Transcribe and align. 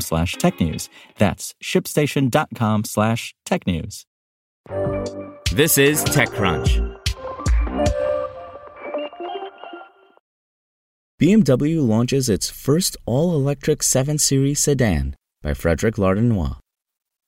slash 0.00 0.36
technews. 0.36 0.88
That's 1.18 1.54
shipstation.com 1.62 2.84
slash 2.84 3.34
technews. 3.46 4.04
This 5.52 5.78
is 5.78 6.04
TechCrunch. 6.04 6.98
BMW 11.20 11.86
launches 11.86 12.28
its 12.28 12.50
first 12.50 12.96
all-electric 13.06 13.82
7 13.82 14.18
Series 14.18 14.60
sedan 14.60 15.14
by 15.42 15.54
Frederic 15.54 15.94
Lardinois. 15.94 16.56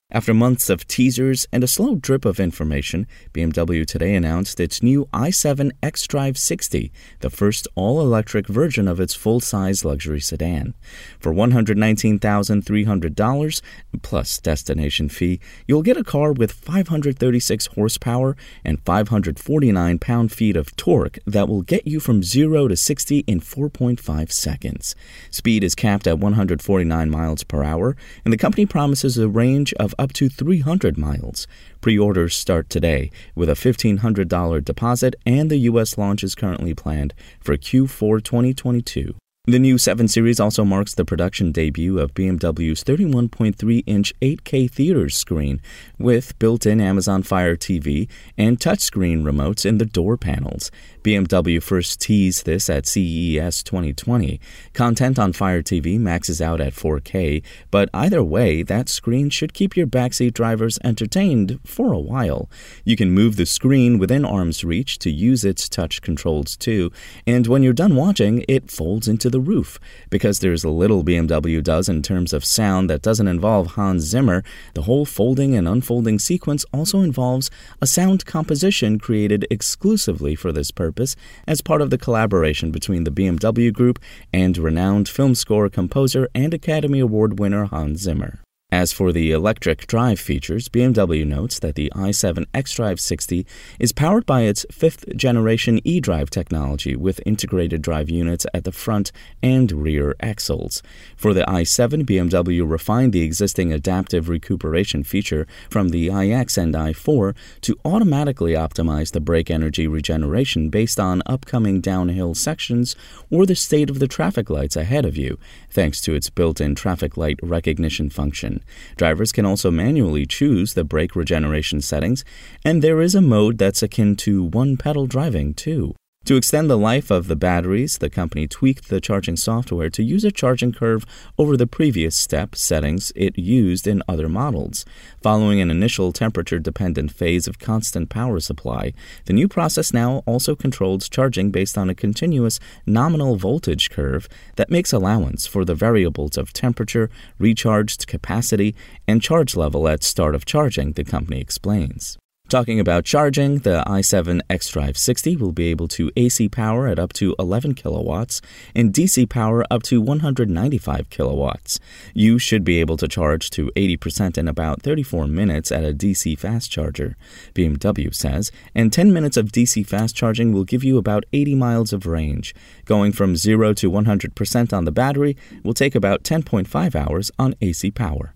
After 0.08 0.32
months 0.32 0.70
of 0.70 0.86
teasers 0.86 1.48
and 1.52 1.64
a 1.64 1.66
slow 1.66 1.96
drip 1.96 2.24
of 2.24 2.38
information, 2.38 3.08
BMW 3.34 3.84
today 3.84 4.14
announced 4.14 4.60
its 4.60 4.80
new 4.80 5.06
i7 5.06 5.72
xDrive 5.82 6.36
60, 6.36 6.92
the 7.18 7.28
first 7.28 7.66
all 7.74 8.00
electric 8.00 8.46
version 8.46 8.86
of 8.86 9.00
its 9.00 9.16
full 9.16 9.40
size 9.40 9.84
luxury 9.84 10.20
sedan. 10.20 10.74
For 11.18 11.34
$119,300 11.34 13.62
plus 14.02 14.38
destination 14.38 15.08
fee, 15.08 15.40
you'll 15.66 15.82
get 15.82 15.96
a 15.96 16.04
car 16.04 16.32
with 16.32 16.52
536 16.52 17.66
horsepower 17.66 18.36
and 18.64 18.80
549 18.84 19.98
pound 19.98 20.30
feet 20.30 20.56
of 20.56 20.76
torque 20.76 21.18
that 21.26 21.48
will 21.48 21.62
get 21.62 21.84
you 21.84 21.98
from 21.98 22.22
0 22.22 22.68
to 22.68 22.76
60 22.76 23.24
in 23.26 23.40
4.5 23.40 24.30
seconds. 24.30 24.94
Speed 25.32 25.64
is 25.64 25.74
capped 25.74 26.06
at 26.06 26.20
149 26.20 27.10
miles 27.10 27.42
per 27.42 27.64
hour, 27.64 27.96
and 28.24 28.32
the 28.32 28.38
company 28.38 28.66
promises 28.66 29.18
a 29.18 29.26
range 29.26 29.74
of 29.80 29.95
up 29.98 30.12
to 30.14 30.28
300 30.28 30.96
miles. 30.96 31.46
Pre 31.80 31.98
orders 31.98 32.34
start 32.34 32.68
today 32.70 33.10
with 33.34 33.48
a 33.48 33.54
$1,500 33.54 34.64
deposit, 34.64 35.16
and 35.24 35.50
the 35.50 35.58
U.S. 35.70 35.98
launch 35.98 36.22
is 36.22 36.34
currently 36.34 36.74
planned 36.74 37.14
for 37.40 37.56
Q4 37.56 38.22
2022. 38.22 39.14
The 39.48 39.60
new 39.60 39.78
7 39.78 40.08
Series 40.08 40.40
also 40.40 40.64
marks 40.64 40.92
the 40.92 41.04
production 41.04 41.52
debut 41.52 42.00
of 42.00 42.14
BMW's 42.14 42.82
31.3 42.82 43.84
inch 43.86 44.12
8K 44.20 44.68
theater 44.68 45.08
screen 45.08 45.60
with 46.00 46.36
built 46.40 46.66
in 46.66 46.80
Amazon 46.80 47.22
Fire 47.22 47.54
TV 47.54 48.08
and 48.36 48.58
touchscreen 48.58 49.22
remotes 49.22 49.64
in 49.64 49.78
the 49.78 49.84
door 49.84 50.16
panels. 50.16 50.72
BMW 51.04 51.62
first 51.62 52.00
teased 52.00 52.44
this 52.44 52.68
at 52.68 52.86
CES 52.86 53.62
2020. 53.62 54.40
Content 54.72 55.16
on 55.16 55.32
Fire 55.32 55.62
TV 55.62 55.96
maxes 55.96 56.42
out 56.42 56.60
at 56.60 56.72
4K, 56.72 57.44
but 57.70 57.88
either 57.94 58.24
way, 58.24 58.64
that 58.64 58.88
screen 58.88 59.30
should 59.30 59.54
keep 59.54 59.76
your 59.76 59.86
backseat 59.86 60.34
drivers 60.34 60.76
entertained 60.82 61.60
for 61.64 61.92
a 61.92 62.00
while. 62.00 62.50
You 62.84 62.96
can 62.96 63.12
move 63.12 63.36
the 63.36 63.46
screen 63.46 64.00
within 64.00 64.24
arm's 64.24 64.64
reach 64.64 64.98
to 64.98 65.10
use 65.12 65.44
its 65.44 65.68
touch 65.68 66.02
controls 66.02 66.56
too, 66.56 66.90
and 67.28 67.46
when 67.46 67.62
you're 67.62 67.72
done 67.72 67.94
watching, 67.94 68.44
it 68.48 68.72
folds 68.72 69.06
into 69.06 69.30
the 69.30 69.35
roof. 69.40 69.78
Because 70.10 70.40
there's 70.40 70.64
little 70.64 71.04
BMW 71.04 71.62
does 71.62 71.88
in 71.88 72.02
terms 72.02 72.32
of 72.32 72.44
sound 72.44 72.88
that 72.90 73.02
doesn't 73.02 73.28
involve 73.28 73.72
Hans 73.72 74.04
Zimmer, 74.04 74.42
the 74.74 74.82
whole 74.82 75.04
folding 75.04 75.54
and 75.54 75.68
unfolding 75.68 76.18
sequence 76.18 76.64
also 76.72 77.00
involves 77.00 77.50
a 77.80 77.86
sound 77.86 78.26
composition 78.26 78.98
created 78.98 79.46
exclusively 79.50 80.34
for 80.34 80.52
this 80.52 80.70
purpose 80.70 81.16
as 81.46 81.60
part 81.60 81.82
of 81.82 81.90
the 81.90 81.98
collaboration 81.98 82.70
between 82.70 83.04
the 83.04 83.10
BMW 83.10 83.72
Group 83.72 83.98
and 84.32 84.56
renowned 84.56 85.08
film 85.08 85.34
score 85.34 85.68
composer 85.68 86.28
and 86.34 86.54
Academy 86.54 87.00
Award 87.00 87.38
winner 87.38 87.64
Hans 87.66 88.00
Zimmer. 88.00 88.40
As 88.76 88.92
for 88.92 89.10
the 89.10 89.30
electric 89.30 89.86
drive 89.86 90.20
features, 90.20 90.68
BMW 90.68 91.26
notes 91.26 91.58
that 91.60 91.76
the 91.76 91.90
i7 91.96 92.44
xDrive 92.52 93.00
60 93.00 93.46
is 93.78 93.90
powered 93.90 94.26
by 94.26 94.42
its 94.42 94.66
fifth 94.70 95.16
generation 95.16 95.80
eDrive 95.80 96.28
technology 96.28 96.94
with 96.94 97.22
integrated 97.24 97.80
drive 97.80 98.10
units 98.10 98.44
at 98.52 98.64
the 98.64 98.72
front 98.72 99.12
and 99.42 99.72
rear 99.72 100.14
axles. 100.20 100.82
For 101.16 101.32
the 101.32 101.44
i7, 101.44 102.04
BMW 102.04 102.70
refined 102.70 103.14
the 103.14 103.22
existing 103.22 103.72
adaptive 103.72 104.28
recuperation 104.28 105.04
feature 105.04 105.46
from 105.70 105.88
the 105.88 106.08
iX 106.08 106.58
and 106.58 106.74
i4 106.74 107.34
to 107.62 107.78
automatically 107.82 108.52
optimize 108.52 109.12
the 109.12 109.20
brake 109.20 109.50
energy 109.50 109.86
regeneration 109.86 110.68
based 110.68 111.00
on 111.00 111.22
upcoming 111.24 111.80
downhill 111.80 112.34
sections 112.34 112.94
or 113.30 113.46
the 113.46 113.54
state 113.54 113.88
of 113.88 114.00
the 114.00 114.06
traffic 114.06 114.50
lights 114.50 114.76
ahead 114.76 115.06
of 115.06 115.16
you, 115.16 115.38
thanks 115.70 116.02
to 116.02 116.12
its 116.12 116.28
built 116.28 116.60
in 116.60 116.74
traffic 116.74 117.16
light 117.16 117.40
recognition 117.42 118.10
function. 118.10 118.60
Drivers 118.96 119.32
can 119.32 119.46
also 119.46 119.70
manually 119.70 120.26
choose 120.26 120.74
the 120.74 120.84
brake 120.84 121.16
regeneration 121.16 121.80
settings, 121.80 122.24
and 122.64 122.82
there 122.82 123.00
is 123.00 123.14
a 123.14 123.20
mode 123.20 123.58
that's 123.58 123.82
akin 123.82 124.16
to 124.16 124.44
one 124.44 124.76
pedal 124.76 125.06
driving, 125.06 125.54
too. 125.54 125.94
To 126.26 126.34
extend 126.34 126.68
the 126.68 126.76
life 126.76 127.12
of 127.12 127.28
the 127.28 127.36
batteries, 127.36 127.98
the 127.98 128.10
company 128.10 128.48
tweaked 128.48 128.88
the 128.88 129.00
charging 129.00 129.36
software 129.36 129.88
to 129.90 130.02
use 130.02 130.24
a 130.24 130.32
charging 130.32 130.72
curve 130.72 131.06
over 131.38 131.56
the 131.56 131.68
previous 131.68 132.16
step 132.16 132.56
settings 132.56 133.12
it 133.14 133.38
used 133.38 133.86
in 133.86 134.02
other 134.08 134.28
models. 134.28 134.84
Following 135.22 135.60
an 135.60 135.70
initial 135.70 136.12
temperature 136.12 136.58
dependent 136.58 137.12
phase 137.12 137.46
of 137.46 137.60
constant 137.60 138.08
power 138.08 138.40
supply, 138.40 138.92
the 139.26 139.34
new 139.34 139.46
process 139.46 139.92
now 139.92 140.24
also 140.26 140.56
controls 140.56 141.08
charging 141.08 141.52
based 141.52 141.78
on 141.78 141.88
a 141.88 141.94
continuous 141.94 142.58
nominal 142.86 143.36
voltage 143.36 143.88
curve 143.88 144.28
that 144.56 144.68
makes 144.68 144.92
allowance 144.92 145.46
for 145.46 145.64
the 145.64 145.76
variables 145.76 146.36
of 146.36 146.52
temperature, 146.52 147.08
recharged 147.38 148.08
capacity, 148.08 148.74
and 149.06 149.22
charge 149.22 149.54
level 149.54 149.86
at 149.86 150.02
start 150.02 150.34
of 150.34 150.44
charging, 150.44 150.90
the 150.94 151.04
company 151.04 151.40
explains. 151.40 152.18
Talking 152.48 152.78
about 152.78 153.04
charging, 153.04 153.58
the 153.58 153.82
i7 153.88 154.40
xDrive 154.48 154.96
60 154.96 155.36
will 155.36 155.50
be 155.50 155.66
able 155.66 155.88
to 155.88 156.12
AC 156.16 156.48
power 156.48 156.86
at 156.86 156.96
up 156.96 157.12
to 157.14 157.34
11 157.40 157.74
kilowatts 157.74 158.40
and 158.72 158.92
DC 158.92 159.28
power 159.28 159.64
up 159.68 159.82
to 159.82 160.00
195 160.00 161.10
kilowatts. 161.10 161.80
You 162.14 162.38
should 162.38 162.62
be 162.62 162.78
able 162.78 162.96
to 162.98 163.08
charge 163.08 163.50
to 163.50 163.72
80% 163.74 164.38
in 164.38 164.46
about 164.46 164.80
34 164.82 165.26
minutes 165.26 165.72
at 165.72 165.82
a 165.82 165.92
DC 165.92 166.38
fast 166.38 166.70
charger, 166.70 167.16
BMW 167.52 168.14
says, 168.14 168.52
and 168.76 168.92
10 168.92 169.12
minutes 169.12 169.36
of 169.36 169.46
DC 169.46 169.84
fast 169.84 170.14
charging 170.14 170.52
will 170.52 170.62
give 170.62 170.84
you 170.84 170.98
about 170.98 171.24
80 171.32 171.56
miles 171.56 171.92
of 171.92 172.06
range. 172.06 172.54
Going 172.84 173.10
from 173.10 173.34
0 173.34 173.74
to 173.74 173.90
100% 173.90 174.72
on 174.72 174.84
the 174.84 174.92
battery 174.92 175.36
will 175.64 175.74
take 175.74 175.96
about 175.96 176.22
10.5 176.22 176.94
hours 176.94 177.32
on 177.40 177.56
AC 177.60 177.90
power. 177.90 178.35